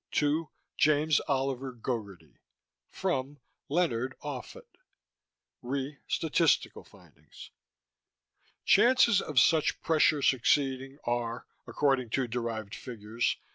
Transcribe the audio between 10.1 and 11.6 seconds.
succeeding are,